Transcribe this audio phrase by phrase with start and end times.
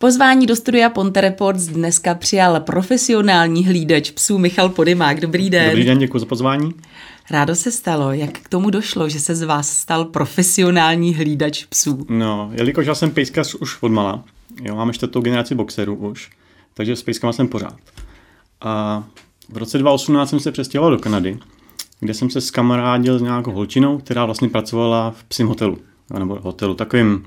[0.00, 5.20] Pozvání do studia Ponte Reports dneska přijal profesionální hlídač psů Michal Podymák.
[5.20, 5.70] Dobrý den.
[5.70, 6.74] Dobrý den, děkuji za pozvání.
[7.30, 8.12] Rádo se stalo.
[8.12, 12.06] Jak k tomu došlo, že se z vás stal profesionální hlídač psů?
[12.08, 14.24] No, jelikož já jsem pejskař už od mala,
[14.62, 16.30] jo, mám ještě tu generaci boxerů už,
[16.74, 17.76] takže s pejskama jsem pořád.
[18.60, 19.04] A
[19.48, 21.38] v roce 2018 jsem se přestěhoval do Kanady,
[22.00, 25.78] kde jsem se skamarádil s nějakou holčinou, která vlastně pracovala v psím hotelu,
[26.18, 27.24] nebo hotelu, takovým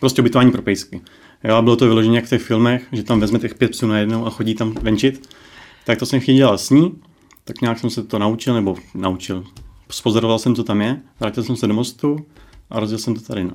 [0.00, 1.00] prostě ubytování pro pejsky.
[1.44, 3.86] Jo, a bylo to vyloženě jak v těch filmech, že tam vezme těch pět psů
[3.86, 5.28] najednou a chodí tam venčit.
[5.84, 6.94] Tak to jsem chtěl dělat s ní,
[7.44, 9.44] tak nějak jsem se to naučil, nebo naučil.
[9.90, 12.26] Spozoroval jsem, co tam je, vrátil jsem se do mostu
[12.70, 13.44] a rozjel jsem to tady.
[13.44, 13.52] No.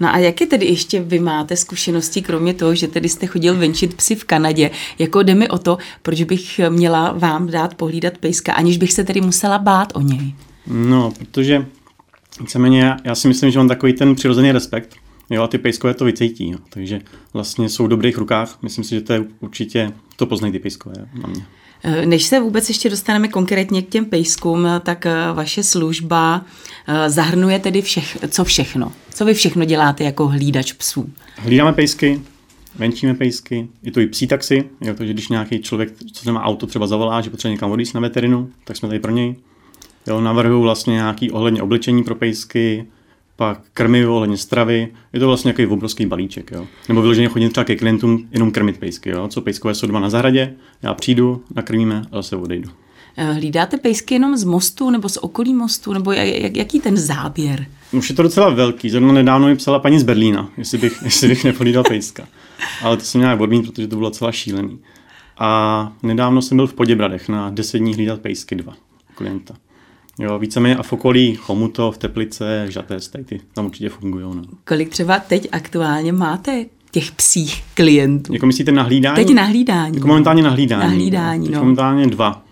[0.00, 3.94] No a jaké tedy ještě vy máte zkušenosti, kromě toho, že tedy jste chodil venčit
[3.94, 4.70] psy v Kanadě?
[4.98, 9.04] Jako jde mi o to, proč bych měla vám dát pohlídat pejska, aniž bych se
[9.04, 10.34] tedy musela bát o něj?
[10.66, 11.66] No, protože
[12.40, 14.96] víceméně já si myslím, že mám takový ten přirozený respekt,
[15.30, 16.58] Jo, a ty pejskové to vycítí, jo.
[16.70, 17.00] takže
[17.32, 18.58] vlastně jsou v dobrých rukách.
[18.62, 21.46] Myslím si, že to je určitě, to poznají ty pejskové na mě.
[21.82, 26.44] Eh, než se vůbec ještě dostaneme konkrétně k těm pejskům, tak eh, vaše služba
[26.86, 28.92] eh, zahrnuje tedy všech, co všechno?
[29.14, 31.10] Co vy všechno děláte jako hlídač psů?
[31.36, 32.20] Hlídáme pejsky,
[32.74, 36.66] venčíme pejsky, je to i psí taxi, jo, takže když nějaký člověk, co má auto,
[36.66, 39.34] třeba zavolá, že potřebuje někam odjíst na veterinu, tak jsme tady pro něj.
[40.06, 42.86] Jo, navrhuju vlastně nějaký ohledně oblečení pro pejsky,
[43.40, 46.50] pak krmivo, ohledně stravy, je to vlastně nějaký obrovský balíček.
[46.50, 46.66] Jo.
[46.88, 49.28] Nebo vyloženě chodím třeba ke klientům jenom krmit pejsky, jo.
[49.28, 52.70] co pejskové jsou doma na zahradě, já přijdu, nakrmíme a zase odejdu.
[53.16, 57.66] Eh, hlídáte pejsky jenom z mostu nebo z okolí mostu, nebo jak, jaký ten záběr?
[57.92, 58.90] Už je to docela velký.
[58.90, 62.28] Zrovna nedávno mi psala paní z Berlína, jestli bych, jestli bych nepohlídal pejska.
[62.82, 64.78] Ale to jsem nějak odmít, protože to bylo celá šílený.
[65.38, 68.74] A nedávno jsem byl v Poděbradech na 10 dní hlídat pejsky dva
[69.14, 69.54] klienta.
[70.20, 74.24] Jo, víceméně a v okolí Chomutov, Teplice, Žatec, tady ty tam určitě fungují.
[74.24, 74.42] No.
[74.68, 78.32] Kolik třeba teď aktuálně máte těch psích klientů?
[78.32, 79.16] Jako myslíte na hlídání?
[79.16, 79.94] Teď na hlídání.
[79.96, 80.82] Jako momentálně na hlídání.
[80.82, 81.58] Na hlídání, no.
[81.58, 82.42] Momentálně dva.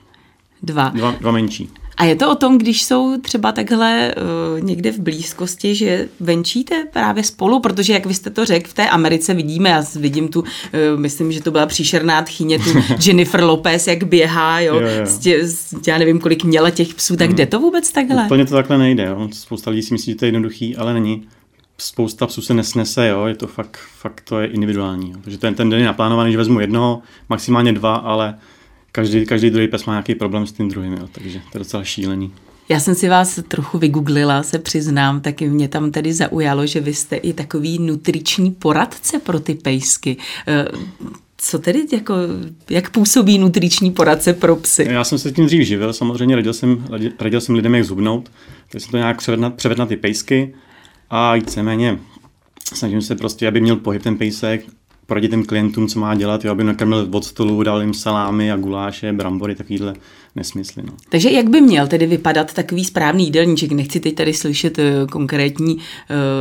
[0.62, 0.88] Dva.
[0.88, 1.68] Dva, dva menší.
[1.98, 6.86] A je to o tom, když jsou třeba takhle uh, někde v blízkosti, že venčíte
[6.92, 10.40] právě spolu, protože jak vy jste to řekl, v té Americe vidíme, já vidím tu,
[10.40, 10.46] uh,
[10.96, 12.70] myslím, že to byla příšerná tchyně, tu
[13.06, 15.06] Jennifer Lopez, jak běhá, jo, jo, jo.
[15.06, 15.42] Stě,
[15.86, 17.36] já nevím, kolik měla těch psů, tak hmm.
[17.36, 18.24] jde to vůbec takhle?
[18.24, 19.28] Úplně to takhle nejde, jo.
[19.32, 21.28] spousta lidí si myslí, že to je jednoduchý, ale není.
[21.80, 25.10] Spousta psů se nesnese, jo, je to fakt, fakt to je individuální.
[25.10, 25.16] Jo.
[25.22, 28.34] Takže ten, ten den je naplánovaný, že vezmu jednoho, maximálně dva, ale
[28.98, 31.84] každý, každý druhý pes má nějaký problém s tím druhým, jo, takže to je docela
[31.84, 32.32] šílený.
[32.68, 36.94] Já jsem si vás trochu vygooglila, se přiznám, taky mě tam tedy zaujalo, že vy
[36.94, 40.16] jste i takový nutriční poradce pro ty pejsky.
[40.48, 40.64] Eh,
[41.36, 42.14] co tedy, jako,
[42.70, 44.86] jak působí nutriční poradce pro psy?
[44.90, 46.84] Já jsem se tím dřív živil, samozřejmě radil jsem,
[47.20, 48.30] radil jsem lidem, jak zubnout,
[48.68, 50.54] takže jsem to nějak převedl na, převedl na ty pejsky
[51.10, 51.98] a víceméně
[52.74, 54.64] snažím se prostě, aby měl pohyb ten pejsek,
[55.08, 58.56] poradit těm klientům, co má dělat, jo, aby nakrmil od stolu, dal jim salámy a
[58.56, 59.94] guláše, brambory, takovýhle
[60.36, 60.82] nesmysly.
[60.86, 60.92] No.
[61.08, 63.72] Takže jak by měl tedy vypadat takový správný jídelníček?
[63.72, 65.82] Nechci teď tady slyšet uh, konkrétní uh,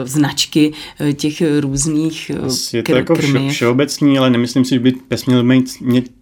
[0.03, 4.91] značky uh, těch různých uh, Je to jako vše, všeobecný, ale nemyslím si, že by
[4.91, 5.69] pes měl mít,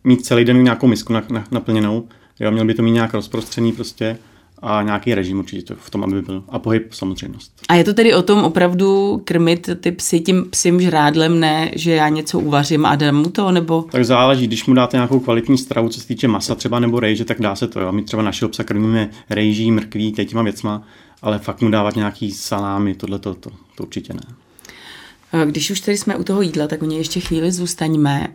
[0.03, 2.07] mít celý den nějakou misku na, na, naplněnou.
[2.39, 4.17] Jo, měl by to mít nějak rozprostřený prostě
[4.61, 6.43] a nějaký režim určitě v tom, aby byl.
[6.49, 7.51] A pohyb samozřejmost.
[7.69, 11.91] A je to tedy o tom opravdu krmit ty psy tím psím žrádlem, ne, že
[11.91, 13.85] já něco uvařím a dám mu to, nebo?
[13.91, 17.25] Tak záleží, když mu dáte nějakou kvalitní stravu, co se týče masa třeba nebo rejže,
[17.25, 17.79] tak dá se to.
[17.79, 17.91] Jo.
[17.91, 20.83] My třeba našeho psa krmíme rejží, mrkví, těma věcma,
[21.21, 24.44] ale fakt mu dávat nějaký salámy, tohle to, to, to určitě ne.
[25.45, 28.27] Když už tady jsme u toho jídla, tak u něj ještě chvíli zůstaňme.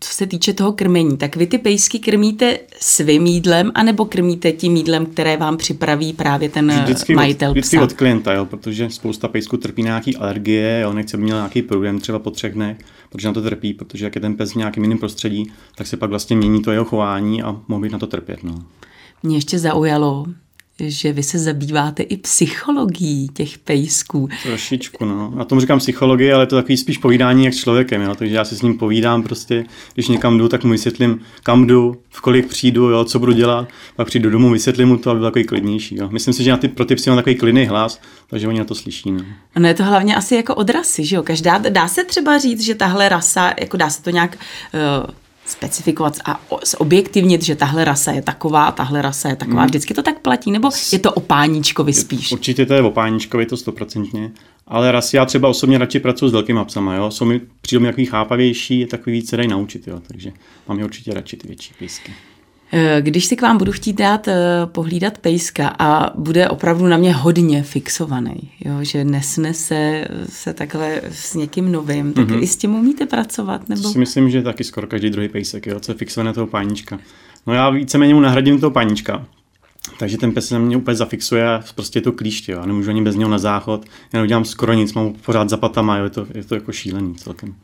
[0.00, 4.76] Co se týče toho krmení, tak vy ty pejsky krmíte svým jídlem, anebo krmíte tím
[4.76, 9.28] jídlem, které vám připraví právě ten vždycky majitel od, Vždycky od klienta, jo, protože spousta
[9.28, 12.76] pejsků trpí nějaký alergie, jo, nechce měl nějaký průjem třeba po třech dnech,
[13.10, 15.96] protože na to trpí, protože jak je ten pes v nějakém jiném prostředí, tak se
[15.96, 18.44] pak vlastně mění to jeho chování a mohl být na to trpět.
[18.44, 18.64] No.
[19.22, 20.24] Mě ještě zaujalo,
[20.90, 24.28] že vy se zabýváte i psychologií těch pejsků.
[24.42, 25.32] Trošičku, no.
[25.36, 28.14] Na tom říkám psychologii, ale je to takový spíš povídání jak s člověkem, jo.
[28.14, 29.64] Takže já si s ním povídám prostě,
[29.94, 33.68] když někam jdu, tak mu vysvětlím, kam jdu, v kolik přijdu, jo, co budu dělat,
[33.96, 35.96] pak přijdu domů, vysvětlím mu to, aby byl takový klidnější.
[35.96, 36.08] Jo.
[36.12, 38.64] Myslím si, že na ty, pro ty psy mám takový klidný hlas, takže oni na
[38.64, 39.12] to slyší.
[39.12, 39.20] No.
[39.58, 41.22] no je to hlavně asi jako od rasy, že jo?
[41.22, 44.38] Každá, dá se třeba říct, že tahle rasa, jako dá se to nějak
[44.74, 45.10] uh,
[45.46, 46.40] specifikovat a
[46.78, 49.60] objektivnit, že tahle rasa je taková a tahle rasa je taková.
[49.60, 49.68] Hmm.
[49.68, 52.32] Vždycky to tak platí, nebo je to o páníčkovi spíš?
[52.32, 54.30] Určitě to je o páníčkovi, to stoprocentně.
[54.66, 57.10] Ale rasy já třeba osobně radši pracuji s velkými psama, jo.
[57.10, 60.00] Jsou mi přijde takový chápavější, je takový více dají naučit, jo.
[60.06, 60.32] Takže
[60.68, 62.12] mám je určitě radši ty větší písky.
[62.74, 64.36] Eh, když si k vám budu chtít dát eh,
[64.66, 71.34] pohlídat pejska a bude opravdu na mě hodně fixovaný, jo, že nesnese se takhle s
[71.34, 72.42] někým novým, tak mm-hmm.
[72.42, 73.68] i s tím umíte pracovat?
[73.68, 73.82] Nebo?
[73.88, 76.98] Si myslím, že taky skoro každý druhý pejsek, jo, co je fixované toho pánička.
[77.46, 79.26] No já víceméně mu nahradím toho pánička,
[79.98, 82.90] takže ten pes se na mě úplně zafixuje a prostě je to klíště, já nemůžu
[82.90, 86.10] ani bez něho na záchod, já neudělám skoro nic, mám pořád za patama, jo, je,
[86.10, 87.54] to, je to jako šílený celkem.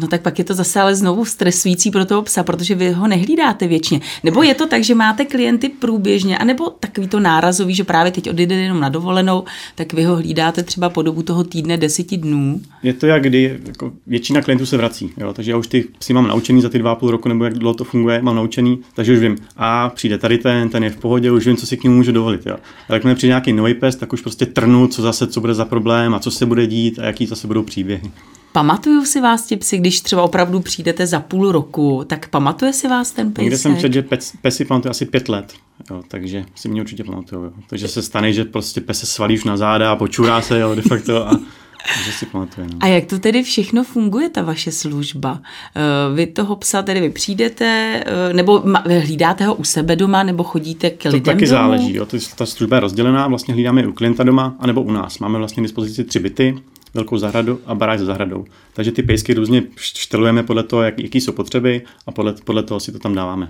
[0.00, 3.06] No tak pak je to zase ale znovu stresující pro toho psa, protože vy ho
[3.06, 4.00] nehlídáte věčně.
[4.24, 8.30] Nebo je to tak, že máte klienty průběžně, anebo takový to nárazový, že právě teď
[8.30, 12.60] odjede jenom na dovolenou, tak vy ho hlídáte třeba po dobu toho týdne deseti dnů?
[12.82, 16.12] Je to jak kdy, jako většina klientů se vrací, jo, takže já už ty psy
[16.12, 19.12] mám naučený za ty dva půl roku, nebo jak dlouho to funguje, mám naučený, takže
[19.12, 21.84] už vím, a přijde tady ten, ten je v pohodě, už vím, co si k
[21.84, 22.46] němu můžu dovolit.
[22.46, 22.56] Jo.
[22.88, 25.64] A jakmile přijde nějaký nový pes, tak už prostě trnu, co zase, co bude za
[25.64, 28.10] problém a co se bude dít a jaký zase budou příběhy.
[28.52, 32.88] Pamatuju si vás ti psi, když třeba opravdu přijdete za půl roku, tak pamatuje si
[32.88, 33.42] vás ten pes?
[33.42, 35.52] Někde jsem četl, že pes, pesy pamatuje asi pět let,
[35.90, 37.44] jo, takže si mě určitě pamatuju.
[37.44, 37.52] Jo.
[37.70, 40.74] Takže se stane, že prostě pes se svalí už na záda a počurá se jo,
[40.74, 41.30] de facto a
[42.04, 42.66] že si pamatuju.
[42.72, 42.78] No.
[42.80, 45.40] A jak to tedy všechno funguje, ta vaše služba?
[45.76, 48.62] Eh, vy toho psa tedy vy přijdete, eh, nebo
[49.02, 51.50] hlídáte ho u sebe doma, nebo chodíte k lidem To taky domů?
[51.50, 51.94] záleží.
[51.94, 52.06] Jo.
[52.36, 55.18] Ta služba je rozdělená, vlastně hlídáme u klienta doma, anebo u nás.
[55.18, 56.58] Máme vlastně dispozici tři byty,
[56.98, 58.44] velkou zahradu a baráž za zahradou.
[58.72, 62.80] Takže ty pejsky různě štelujeme podle toho, jak, jaký jsou potřeby a podle, podle toho
[62.80, 63.48] si to tam dáváme.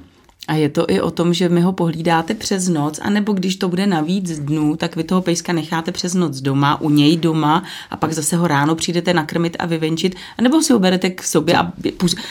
[0.49, 3.69] A je to i o tom, že mi ho pohlídáte přes noc, anebo když to
[3.69, 7.65] bude na víc dnů, tak vy toho pejska necháte přes noc doma, u něj doma
[7.91, 11.55] a pak zase ho ráno přijdete nakrmit a vyvenčit, anebo si ho berete k sobě
[11.55, 11.73] a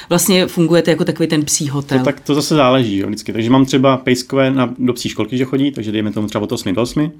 [0.09, 1.99] vlastně fungujete jako takový ten psí hotel.
[1.99, 3.33] To, tak to zase záleží, jo, vždycky.
[3.33, 6.51] Takže mám třeba pejskové na, do psí školky, že chodí, takže dejme tomu třeba od
[6.51, 7.11] 8 do 8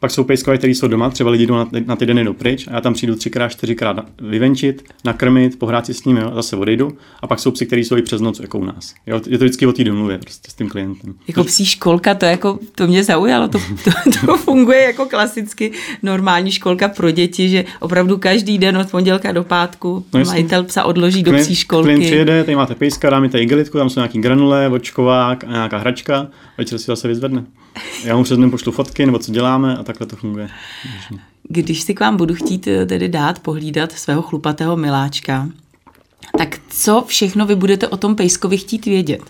[0.00, 2.74] pak jsou pejskové, které jsou doma, třeba lidi jdou na, na týden jdou pryč a
[2.74, 6.96] já tam přijdu třikrát, čtyřikrát vyvenčit, nakrmit, pohrát si s ním, jo, a zase odejdu.
[7.22, 8.94] A pak jsou psy, kteří jsou i přes noc, jako u nás.
[9.06, 11.14] Jo, je to vždycky o té domluvě prostě s tím klientem.
[11.28, 13.90] Jako psí školka, to, jako, to mě zaujalo, to, to,
[14.26, 15.72] to, funguje jako klasicky
[16.02, 20.84] normální školka pro děti, že opravdu každý den od pondělka do pátku no, majitel psa
[20.84, 21.84] odloží klient, do psí školky.
[21.84, 25.78] Klient přijede, tady máte pejska, dáme tady igelitku, tam jsou nějaký granule, očkovák a nějaká
[25.78, 26.26] hračka,
[26.58, 27.44] večer si zase vyzvedne.
[28.04, 30.48] Já mu přes den pošlu fotky, nebo co děláme a takhle to funguje.
[31.48, 35.48] Když si k vám budu chtít eh, tedy dát pohlídat svého chlupatého miláčka,
[36.38, 39.22] tak co všechno vy budete o tom pejskovi chtít vědět?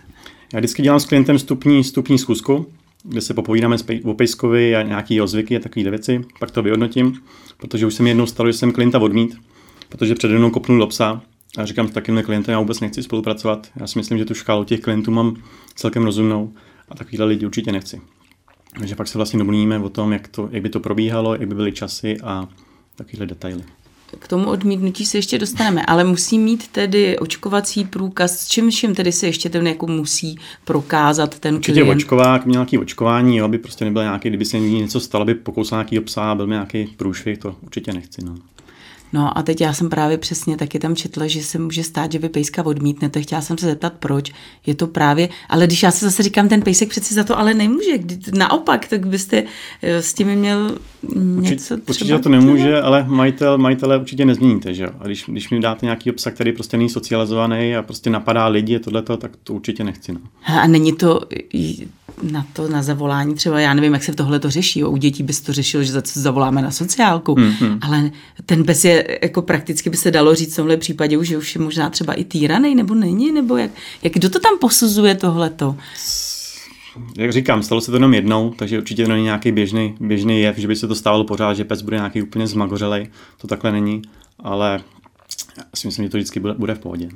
[0.53, 2.67] Já vždycky dělám s klientem stupní, stupní zkusku,
[3.03, 7.21] kde se popovídáme o pejskovi a nějaký ozvyky a takové věci, pak to vyhodnotím,
[7.57, 9.37] protože už jsem jednou stalo, že jsem klienta odmít,
[9.89, 11.21] protože přede mnou kopnul do psa
[11.59, 13.69] a říkám s takovým klientem, já vůbec nechci spolupracovat.
[13.81, 15.37] Já si myslím, že tu škálu těch klientů mám
[15.75, 16.53] celkem rozumnou
[16.89, 18.01] a takovýhle lidi určitě nechci.
[18.79, 21.55] Takže pak se vlastně domluvíme o tom, jak, to, jak by to probíhalo, jak by
[21.55, 22.49] byly časy a
[22.97, 23.65] takovéhle detaily.
[24.19, 28.95] K tomu odmítnutí se ještě dostaneme, ale musí mít tedy očkovací průkaz, s čím všem
[28.95, 31.97] tedy se ještě ten jako musí prokázat ten Určitě klient.
[31.97, 35.77] očkovák, měl nějaký očkování, jo, aby prostě nebyl nějaký, kdyby se něco stalo, by pokousal
[35.79, 38.25] nějaký psa, byl nějaký průšvih, to určitě nechci.
[38.25, 38.35] No.
[39.13, 42.19] No a teď já jsem právě přesně taky tam četla, že se může stát, že
[42.19, 43.23] vy pejska odmítnete.
[43.23, 44.33] Chtěla jsem se zeptat, proč.
[44.67, 47.55] Je to právě, ale když já se zase říkám, ten pejsek přeci za to ale
[47.55, 47.99] nemůže.
[48.39, 49.45] Naopak, tak byste
[49.83, 50.79] eh, s tím měl
[51.41, 54.91] něco Určitě, určitě to nemůže, ale majitel, majitele určitě nezměníte, že jo.
[55.01, 58.79] A když, když mi dáte nějaký obsah, který prostě není socializovaný a prostě napadá lidi,
[58.79, 60.13] tohleto, tak to určitě nechci.
[60.13, 60.21] No.
[60.45, 61.21] A není to
[62.23, 65.41] na to, na zavolání třeba, já nevím, jak se tohle to řeší, u dětí bys
[65.41, 67.79] to řešil, že za co zavoláme na sociálku, mm-hmm.
[67.81, 68.11] ale
[68.47, 71.55] ten pes je, jako prakticky by se dalo říct v tomhle případě už, že už
[71.55, 73.71] je možná třeba i týraný, nebo není, nebo jak,
[74.03, 75.77] jak kdo to tam posuzuje tohleto?
[77.17, 80.59] Jak říkám, stalo se to jenom jednou, takže určitě to není nějaký běžný, běžný jev,
[80.59, 84.03] že by se to stávalo pořád, že pes bude nějaký úplně zmagořelej, to takhle není,
[84.39, 84.81] ale
[85.57, 87.09] já si myslím, že to vždycky bude, bude v pohodě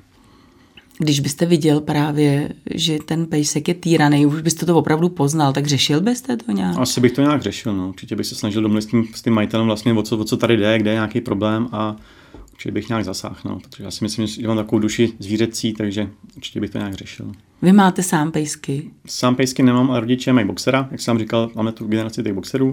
[1.02, 5.66] když byste viděl právě, že ten pejsek je týraný, už byste to opravdu poznal, tak
[5.66, 6.78] řešil byste to nějak?
[6.78, 7.88] Asi bych to nějak řešil, no.
[7.88, 10.36] Určitě bych se snažil domluvit s tím, s tím majitelem vlastně, o co, o co
[10.36, 11.96] tady jde, kde je nějaký problém a
[12.52, 13.58] určitě bych nějak zasáhl, no.
[13.60, 17.32] protože já si myslím, že mám takovou duši zvířecí, takže určitě bych to nějak řešil.
[17.62, 18.90] Vy máte sám pejsky?
[19.06, 22.72] Sám pejsky nemám, ale rodiče mají boxera, jak jsem říkal, máme tu generaci těch boxerů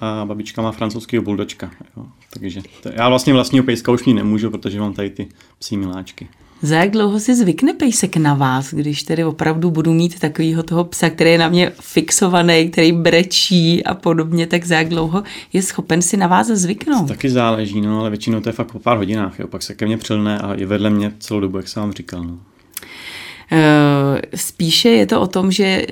[0.00, 1.70] a babička má francouzského buldočka.
[1.96, 2.06] Jo.
[2.30, 6.28] Takže to, já vlastně vlastního pejska už ní nemůžu, protože mám tady ty psí miláčky.
[6.62, 10.84] Za jak dlouho si zvykne pejsek na vás, když tedy opravdu budu mít takového toho
[10.84, 15.22] psa, který je na mě fixovaný, který brečí a podobně, tak za jak dlouho
[15.52, 17.08] je schopen si na vás zvyknout?
[17.08, 19.74] To taky záleží, no, ale většinou to je fakt po pár hodinách, jo, pak se
[19.74, 22.24] ke mně přilne a je vedle mě celou dobu, jak jsem vám říkal.
[22.24, 22.38] No.
[23.52, 25.86] Eh, spíše je to o tom, že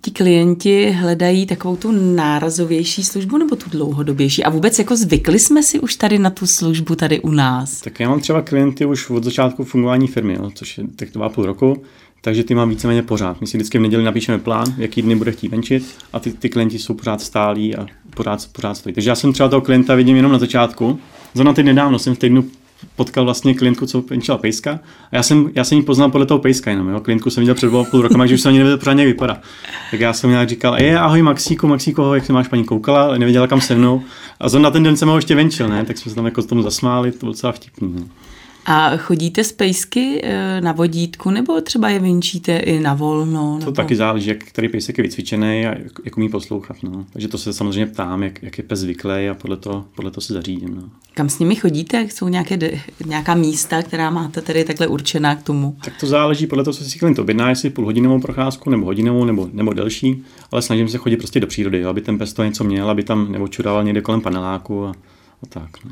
[0.00, 4.44] ti klienti hledají takovou tu nárazovější službu nebo tu dlouhodobější.
[4.44, 7.80] A vůbec jako zvykli jsme si už tady na tu službu tady u nás.
[7.80, 11.28] Tak já mám třeba klienty už od začátku fungování firmy, jo, což je tak dva
[11.28, 11.82] půl roku,
[12.20, 13.40] takže ty mám víceméně pořád.
[13.40, 16.48] My si vždycky v neděli napíšeme plán, jaký dny bude chtít venčit a ty, ty
[16.48, 18.94] klienti jsou pořád stálí a pořád, pořád stojí.
[18.94, 20.98] Takže já jsem třeba toho klienta vidím jenom na začátku.
[21.34, 22.44] Zrovna teď nedávno jsem v týdnu
[22.96, 24.80] potkal vlastně klientku, co venčila pejska.
[25.12, 26.88] A já jsem, já jsem ji poznal podle toho pejska jenom.
[26.88, 27.00] Jo.
[27.00, 29.40] Klientku jsem viděl před dvou půl rokem, že už se ani nevěděl pořádně vypadá.
[29.90, 33.46] Tak já jsem nějak říkal, je, ahoj Maxíku, Maxíku, jak se máš paní koukala, nevěděla
[33.46, 34.02] kam se mnou.
[34.40, 35.84] A zrovna ten den jsem ho ještě venčil, ne?
[35.84, 37.94] tak jsme se tam jako tomu zasmáli, to bylo docela vtipný.
[37.94, 38.02] Ne?
[38.66, 43.52] A chodíte z pejsky eh, na vodítku, nebo třeba je vinčíte i na volno?
[43.52, 43.72] To nebo...
[43.72, 46.76] taky záleží, jak který pejsek je vycvičený a jak, jak umí poslouchat.
[46.82, 47.06] No.
[47.12, 50.22] Takže to se samozřejmě ptám, jak, jak je pes zvyklý a podle toho, podle toho
[50.22, 50.74] se zařídím.
[50.74, 50.82] No.
[51.14, 52.08] Kam s nimi chodíte?
[52.10, 52.58] Jsou nějaké,
[53.06, 55.76] nějaká místa, která máte tedy takhle určená k tomu?
[55.84, 59.48] Tak to záleží podle toho, co si klient objedná, jestli půlhodinovou procházku nebo hodinovou nebo,
[59.52, 62.64] nebo delší, ale snažím se chodit prostě do přírody, jo, aby ten pes to něco
[62.64, 64.90] měl, aby tam neočurával někde kolem paneláku a,
[65.42, 65.84] a tak.
[65.84, 65.90] No.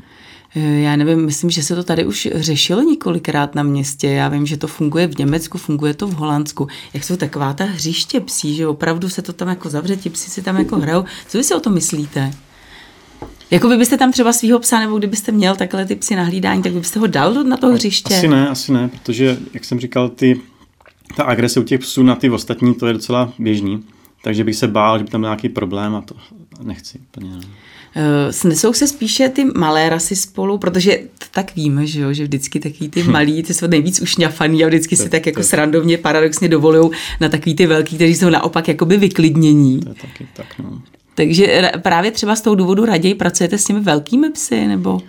[0.55, 4.07] Eh, já nevím, myslím, že se to tady už řešilo několikrát na městě.
[4.07, 6.67] Já vím, že to funguje v Německu, funguje to v Holandsku.
[6.93, 10.29] Jak jsou taková ta hřiště psí, že opravdu se to tam jako zavře, ti psi
[10.29, 11.05] si tam jako hrajou.
[11.27, 12.31] Co vy si o tom myslíte?
[13.51, 16.63] Jako vy byste tam třeba svého psa, nebo kdybyste měl takhle ty psy na hlídání,
[16.63, 18.15] tak byste ho dal na to hřiště?
[18.15, 20.41] Asi ne, asi ne, protože, jak jsem říkal, ty,
[21.15, 23.83] ta agrese u těch psů na ty ostatní, to je docela běžný.
[24.23, 26.15] Takže bych se bál, že by tam byl nějaký problém a to
[26.63, 27.29] nechci úplně.
[27.29, 27.41] Ne.
[27.95, 30.99] Uh, snesou se spíše ty malé rasy spolu, protože
[31.31, 33.11] tak víme, že, jo, že vždycky takový ty hm.
[33.11, 37.55] malí, ty jsou nejvíc ušňafaný a vždycky si tak jako srandovně paradoxně dovolují na takový
[37.55, 39.79] ty velký, kteří jsou naopak jakoby vyklidnění.
[39.79, 40.81] To je taky tak, no.
[41.15, 45.01] Takže právě třeba z toho důvodu raději pracujete s těmi velkými psy, nebo?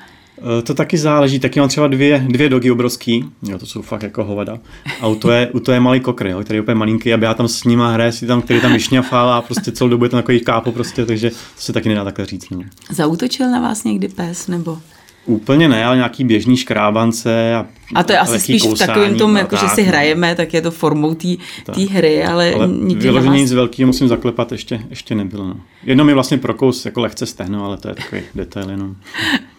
[0.43, 4.03] Eh, to taky záleží, taky mám třeba dvě, dvě dogy obrovský, jo, to jsou fakt
[4.03, 4.59] jako hovada.
[5.01, 7.25] A u to je, u to je malý kokr, jo, který je úplně malinký, aby
[7.25, 10.11] já tam s ním hraje si tam, který tam vyšňafal a prostě celou dobu je
[10.11, 12.51] to takový kápo prostě, takže to se taky nedá takhle říct.
[12.51, 12.63] No.
[12.91, 14.79] Zautočil na vás někdy pes, nebo?
[15.27, 19.37] Úplně ne, ale nějaký běžný škrábance a a to je asi spíš v takovém tom,
[19.37, 19.89] jako, že si no.
[19.89, 24.53] hrajeme, tak je to formou té hry, ale, ale nikdy vyloženě nic velkého musím zaklepat,
[24.53, 25.45] ještě, ještě nebylo.
[25.45, 25.61] No.
[25.85, 28.95] Jedno mi vlastně prokous jako lehce stehno, ale to je takový detail jenom.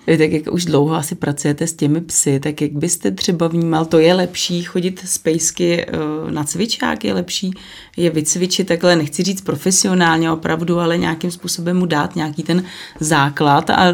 [0.08, 3.86] Vy tak jak už dlouho asi pracujete s těmi psy, tak jak byste třeba vnímal,
[3.86, 5.92] to je lepší chodit z pejsky eh,
[6.32, 7.54] na cvičák, je lepší
[7.98, 12.64] je vycvičit takhle, nechci říct profesionálně opravdu, ale nějakým způsobem mu dát nějaký ten
[13.00, 13.94] základ, a,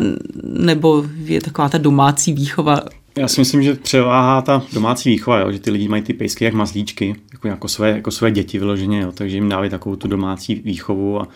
[0.50, 2.82] nebo je taková ta domácí výchova
[3.20, 6.46] já si myslím, že převáhá ta domácí výchova, jo, že ty lidi mají ty pejsky
[6.46, 10.08] jak mazlíčky, jako, jako, své, jako své děti vyloženě, jo, takže jim dávají takovou tu
[10.08, 11.28] domácí výchovu a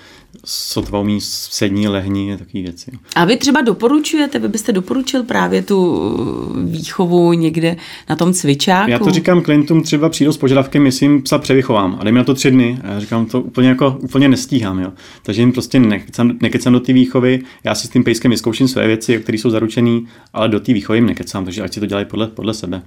[0.45, 2.91] sotva umí sední, lehní a takové věci.
[3.15, 7.75] A vy třeba doporučujete, vy byste doporučil právě tu uh, výchovu někde
[8.09, 8.91] na tom cvičáku?
[8.91, 12.23] Já to říkám klientům, třeba přijdou s požadavkem, jestli jim psa převychovám a dejme na
[12.23, 12.79] to tři dny.
[12.83, 14.91] A já říkám, to úplně jako úplně nestíhám, jo.
[15.23, 18.87] Takže jim prostě nekecám, nekecám do té výchovy, já si s tím pejskem vyzkouším své
[18.87, 20.01] věci, které jsou zaručené,
[20.33, 22.81] ale do té výchovy jim nekecám, takže ať si to dělají podle, podle sebe.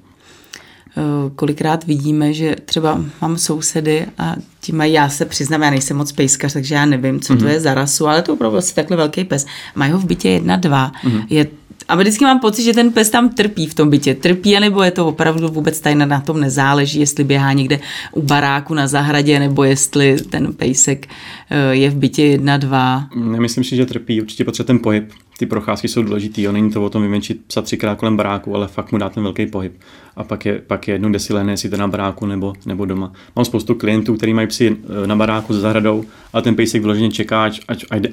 [0.96, 5.96] Eh, kolikrát vidíme, že třeba mám sousedy a ti mají, já se přiznám, já nejsem
[5.96, 7.38] moc pejskař, takže já nevím, co mm-hmm.
[7.38, 7.52] to mhm.
[7.52, 9.46] je za rasu, ale to opravdu asi takhle velký pes.
[9.74, 10.92] Mají ho v bytě jedna, dva.
[11.04, 11.26] Mm-hmm.
[11.30, 11.46] Je
[11.88, 14.14] a vždycky mám pocit, že ten pes tam trpí v tom bytě.
[14.14, 17.80] Trpí, nebo je to opravdu vůbec tady na tom nezáleží, jestli běhá někde
[18.12, 21.08] u baráku na zahradě, nebo jestli ten pejsek
[21.50, 23.08] eh, je v bytě jedna, dva.
[23.14, 26.52] Nemyslím si, že trpí, určitě potřebuje ten pohyb ty procházky jsou důležitý, jo.
[26.52, 29.46] není to o tom vymenšit psa třikrát kolem baráku, ale fakt mu dát ten velký
[29.46, 29.80] pohyb.
[30.16, 32.84] A pak je, pak je jedno, kde si lehne, jestli to na baráku nebo, nebo
[32.84, 33.12] doma.
[33.36, 37.10] Mám spoustu klientů, kteří mají psy eh, na baráku za zahradou, ale ten pejsek vyloženě
[37.10, 37.60] čeká, až,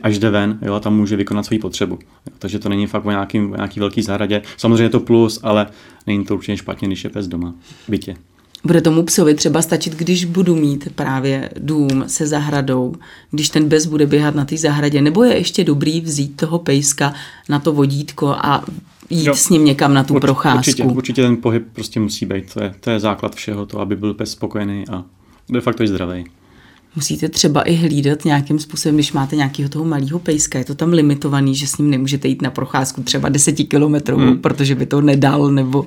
[0.04, 2.00] až, jde ven jo, a tam může vykonat svoji potřebu.
[2.02, 2.34] Jo.
[2.40, 4.42] Takže to není fakt o nějaký, o nějaký velký zahradě.
[4.58, 5.68] Samozřejmě je to plus, ale
[6.08, 7.54] není to určitě špatně, když je pes doma,
[7.88, 8.16] bytě.
[8.66, 12.96] Bude tomu psovi třeba stačit, když budu mít právě dům se zahradou,
[13.32, 17.14] když ten bez bude běhat na té zahradě, nebo je ještě dobrý vzít toho pejska
[17.50, 18.66] na to vodítko a
[19.10, 19.36] jít jo.
[19.36, 20.58] s ním někam na tu Urč, procházku.
[20.58, 23.96] Určitě, určitě ten pohyb prostě musí být, to je, to je základ všeho, to, aby
[23.96, 25.04] byl pes spokojený a
[25.50, 26.26] de facto i zdravý.
[26.96, 30.94] Musíte třeba i hlídat nějakým způsobem, když máte nějakého toho malého pejska, je to tam
[30.94, 34.38] limitovaný, že s ním nemůžete jít na procházku třeba 10 kilometrů, hmm.
[34.38, 35.86] protože by to nedal, nebo...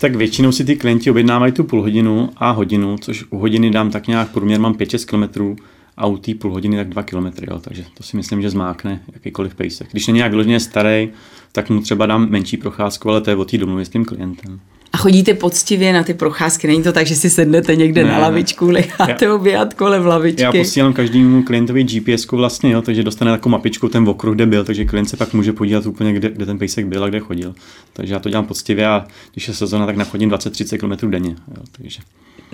[0.00, 3.90] Tak většinou si ty klienti objednávají tu půl hodinu a hodinu, což u hodiny dám
[3.90, 5.56] tak nějak průměr mám 5-6 km
[5.96, 9.02] a u té půl hodiny tak 2 km, jo, takže to si myslím, že zmákne
[9.12, 9.90] jakýkoliv pejsek.
[9.90, 11.08] Když není nějak vyloženě starý,
[11.52, 14.60] tak mu třeba dám menší procházku, ale to je o té domluvě s tím klientem.
[14.92, 18.18] A chodíte poctivě na ty procházky, není to tak, že si sednete někde ne, na
[18.18, 20.42] lavičku, necháte ho běhat kolem lavičky.
[20.42, 24.64] Já posílám každému klientovi GPS vlastně, jo, takže dostane takovou mapičku ten okruh, kde byl,
[24.64, 27.54] takže klient se pak může podívat úplně, kde, kde ten pejsek byl a kde chodil.
[27.92, 31.30] Takže já to dělám poctivě a když je sezona, tak nachodím 20-30 km denně.
[31.30, 32.00] Jo, takže.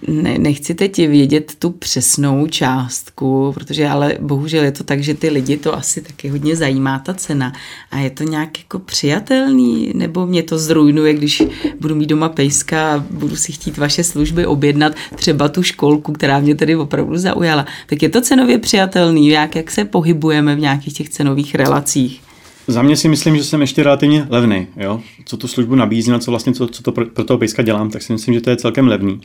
[0.08, 5.28] Ne, nechci teď vědět tu přesnou částku, protože ale bohužel je to tak, že ty
[5.28, 7.52] lidi to asi taky hodně zajímá ta cena.
[7.90, 11.42] A je to nějak jako přijatelný, nebo mě to zrujnuje, když
[11.80, 16.40] budu mít doma pejska a budu si chtít vaše služby objednat, třeba tu školku, která
[16.40, 17.66] mě tedy opravdu zaujala.
[17.86, 22.20] Tak je to cenově přijatelný, jak, jak se pohybujeme v nějakých těch cenových relacích?
[22.66, 24.66] Za mě si myslím, že jsem ještě relativně levný.
[24.76, 25.00] Jo?
[25.24, 27.90] Co tu službu nabízím a co vlastně co, co to pro, pro toho pejska dělám,
[27.90, 29.20] tak si myslím, že to je celkem levný.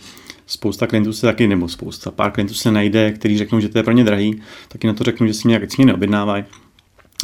[0.50, 3.84] Spousta klientů se taky, nebo spousta, pár klientů se najde, kteří řeknou, že to je
[3.84, 6.44] pro ně drahý, taky na to řeknu, že si mě nějak neobjednávají.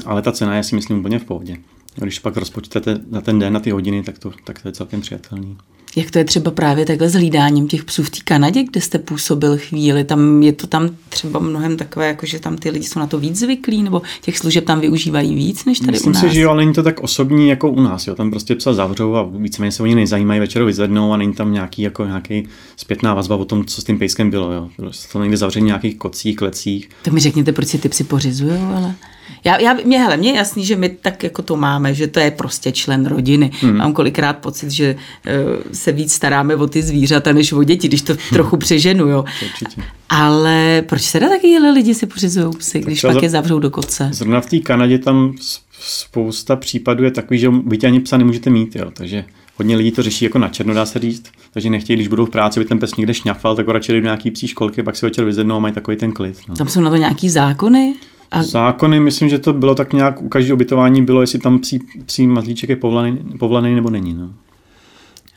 [0.05, 1.57] Ale ta cena je si myslím úplně v pohodě.
[1.95, 5.01] Když pak rozpočtete na ten den, na ty hodiny, tak to, tak to je celkem
[5.01, 5.57] přijatelný.
[5.95, 8.99] Jak to je třeba právě takhle s hlídáním těch psů v té Kanadě, kde jste
[8.99, 10.03] působil chvíli?
[10.03, 13.19] Tam je to tam třeba mnohem takové, jako že tam ty lidi jsou na to
[13.19, 16.23] víc zvyklí, nebo těch služeb tam využívají víc než tady Myslím u nás?
[16.23, 18.07] si, že jo, ale není to tak osobní jako u nás.
[18.07, 18.15] Jo.
[18.15, 21.81] Tam prostě psa zavřou a víceméně se oni nezajímají, večer vyzvednou a není tam nějaký,
[21.81, 22.47] jako nějaký
[22.77, 24.51] zpětná vazba o tom, co s tím pejskem bylo.
[24.51, 24.69] Jo.
[24.75, 26.89] Prostě to někde zavření nějakých kocích, klecích.
[27.01, 28.95] Tak mi řekněte, proč si ty psy pořizují, ale...
[29.43, 32.19] Já, já, mě, hele, mě je jasný, že my tak jako to máme, že to
[32.19, 33.51] je prostě člen rodiny.
[33.61, 33.77] Hmm.
[33.77, 38.01] Mám kolikrát pocit, že uh, se víc staráme o ty zvířata, než o děti, když
[38.01, 39.25] to trochu přeženu, jo.
[39.45, 39.81] Určitě.
[40.09, 44.09] Ale proč se da taky lidi si pořizují psy, když pak je zavřou do koce?
[44.11, 45.33] Zrovna v té Kanadě tam
[45.79, 48.91] spousta případů je takový, že bytě ani psa nemůžete mít, jo.
[48.93, 49.25] takže
[49.57, 51.23] hodně lidí to řeší jako na černo, dá se říct.
[51.53, 53.99] Takže nechtějí, když budou v práci, by ten pes někde šňafal, tak ho radši do
[53.99, 56.37] nějaký psí školky, pak si večer vyzvednou a mají takový ten klid.
[56.47, 56.55] No.
[56.55, 57.95] Tam jsou na to nějaký zákony?
[58.35, 58.43] A...
[58.43, 62.27] Zákony, myslím, že to bylo tak nějak, u každého ubytování bylo, jestli tam psí, psí
[62.27, 64.13] mazlíček je povolaný, povolaný nebo není.
[64.13, 64.33] No.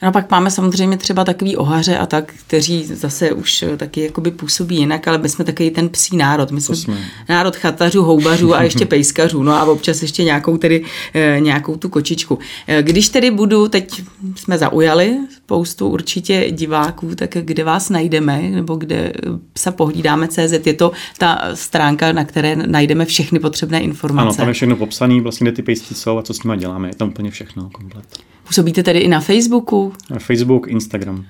[0.02, 4.30] No a pak máme samozřejmě třeba takový ohaře a tak, kteří zase už taky jakoby
[4.30, 6.50] působí jinak, ale my jsme takový ten psí národ.
[6.50, 6.98] My jsme, jsme.
[7.28, 11.88] národ chatařů, houbařů a ještě pejskařů, no a občas ještě nějakou tedy, eh, nějakou tu
[11.88, 12.38] kočičku.
[12.66, 14.02] Eh, když tedy budu, teď
[14.36, 19.12] jsme zaujali spoustu určitě diváků, tak kde vás najdeme, nebo kde
[19.58, 24.22] se pohlídáme CZ, je to ta stránka, na které najdeme všechny potřebné informace.
[24.22, 26.88] Ano, tam je všechno popsané, vlastně kde ty pejsci jsou a co s nimi děláme,
[26.88, 28.04] je tam úplně všechno komplet.
[28.48, 29.92] Působíte tedy i na Facebooku?
[30.18, 31.24] Facebook, Instagram.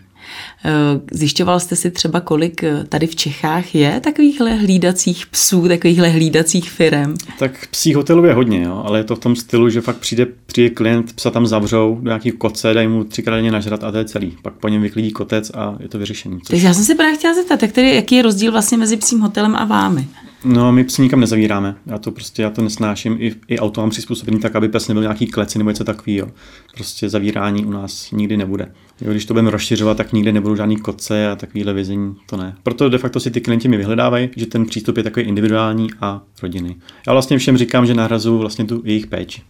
[0.65, 6.09] Eh, zjišťoval jste si třeba, kolik eh, tady v Čechách je takovýchhle hlídacích psů, takovýchhle
[6.09, 7.15] hlídacích firm?
[7.39, 10.27] Tak psí hotelů je hodně, jo, ale je to v tom stylu, že fakt přijde,
[10.47, 13.99] přijde klient, psa tam zavřou do nějaký koce, dají mu třikrát denně nažrat a to
[13.99, 14.37] je celý.
[14.43, 16.39] Pak po něm vyklidí kotec a je to vyřešený.
[16.39, 16.49] Což...
[16.49, 19.21] Takže já jsem se právě chtěla zeptat, tak tedy, jaký je rozdíl vlastně mezi psím
[19.21, 20.09] hotelem a vámi?
[20.45, 21.77] No, my psy nikam nezavíráme.
[21.87, 23.17] Já to prostě, já to nesnáším.
[23.21, 26.29] I, i auto mám přizpůsobený tak, aby pes nebyl nějaký kleci nebo něco takového.
[26.75, 28.73] Prostě zavírání u nás nikdy nebude.
[29.01, 32.57] Jo, když to budeme rozšiřovat, tak nikdy nebudou žádný koce a takovýhle vězení, to ne.
[32.63, 36.23] Proto de facto si ty klienti mi vyhledávají, že ten přístup je takový individuální a
[36.43, 36.77] rodinný.
[37.07, 39.43] Já vlastně všem říkám, že nahrazuju vlastně tu jejich péči.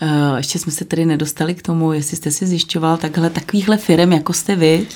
[0.00, 4.12] Eh, ještě jsme se tedy nedostali k tomu, jestli jste si zjišťoval takhle takovýchhle firm,
[4.12, 4.86] jako jste vy,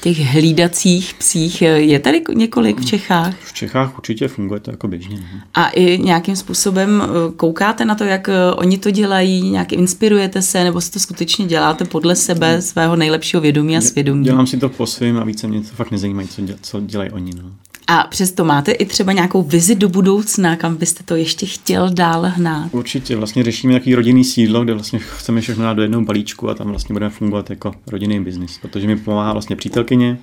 [0.00, 3.34] těch hlídacích psích, je tady několik v Čechách?
[3.40, 5.16] V Čechách určitě funguje to jako běžně.
[5.16, 5.44] Ne?
[5.54, 10.42] A i nějakým způsobem eh, koukáte na to, jak eh, oni to dělají, nějak inspirujete
[10.42, 14.24] se, nebo si to skutečně děláte podle sebe, svého nejlepšího vědomí a svědomí?
[14.24, 17.10] Dělám si to po svým a více mě to fakt nezajímají, co, děl, co dělají
[17.10, 17.32] oni.
[17.42, 17.52] No.
[17.86, 22.32] A přesto máte i třeba nějakou vizi do budoucna, kam byste to ještě chtěl dál
[22.34, 22.74] hnát?
[22.74, 26.54] Určitě, vlastně řešíme nějaký rodinný sídlo, kde vlastně chceme všechno dát do jednoho balíčku a
[26.54, 30.18] tam vlastně budeme fungovat jako rodinný biznis, protože mi pomáhá vlastně přítelkyně,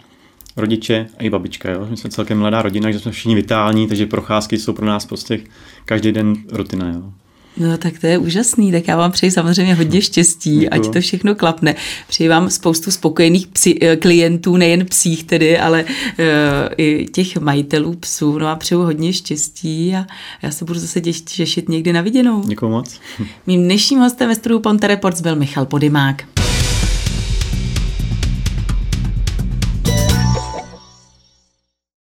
[0.58, 1.72] rodiče a i babička.
[1.72, 1.88] Jo?
[1.90, 5.40] My jsme celkem mladá rodina, že jsme všichni vitální, takže procházky jsou pro nás prostě
[5.86, 6.92] každý den rutina.
[6.92, 7.14] Jo?
[7.60, 10.82] No tak to je úžasný, tak já vám přeji samozřejmě hodně štěstí, Děkuju.
[10.82, 11.76] ať to všechno klapne.
[12.08, 15.90] Přeji vám spoustu spokojených psi, eh, klientů, nejen psích tedy, ale uh,
[16.78, 18.38] i těch majitelů psů.
[18.40, 20.06] No a přeju hodně štěstí a
[20.42, 22.44] já se budu zase těšit někdy na viděnou.
[22.48, 23.00] Děkuji moc.
[23.48, 26.39] Mým dnešním hostem ve studiu Ponte Reports byl Michal Podimák.